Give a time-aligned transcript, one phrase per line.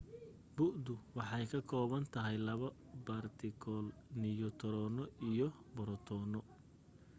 [0.57, 2.67] bu'du waxay ka koobantahay laba
[3.05, 6.39] baartikal-niyu taroono iyo borotoono